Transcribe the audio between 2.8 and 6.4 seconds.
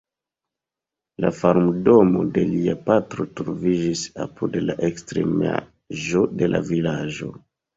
patro troviĝis apud la ekstremaĵo